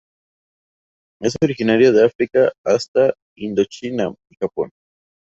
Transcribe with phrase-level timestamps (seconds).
[1.21, 4.71] Es originario de África hasta Indochina y Japón.